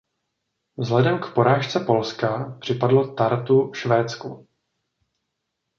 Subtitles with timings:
[0.77, 4.47] Vzhledem k porážce Polska připadlo Tartu Švédsku.